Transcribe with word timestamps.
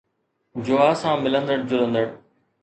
جوا 0.65 0.87
سان 1.01 1.15
ملندڙ 1.27 1.59
جلندڙ 1.69 2.05